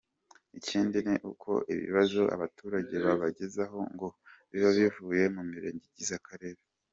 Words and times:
Ikindi 0.59 0.97
ni 1.07 1.15
uko 1.31 1.51
ibibazo 1.73 2.21
abaturage 2.35 2.95
babagezaho 3.05 3.79
ngo 3.93 4.07
biba 4.49 4.69
bivuye 4.77 5.23
mu 5.35 5.41
mirenge 5.49 5.83
igize 5.91 6.13
akarere. 6.21 6.61